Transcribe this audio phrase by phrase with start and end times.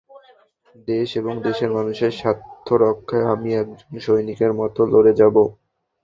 [0.87, 5.35] দেশ এবং দেশের মানুষের স্বার্থ রক্ষায় আমি একজন সৈনিকের মতো লড়ে যাব।